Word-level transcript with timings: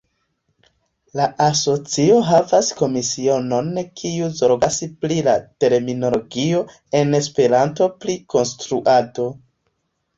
La 1.19 1.27
asocio 1.47 2.15
havas 2.29 2.71
komisionon 2.79 3.69
kiu 4.01 4.31
zorgas 4.41 4.81
pri 5.05 5.21
la 5.31 5.39
terminologio 5.67 6.67
en 7.03 7.17
Esperanto 7.23 7.95
pri 8.03 8.21
konstruado. 8.37 9.33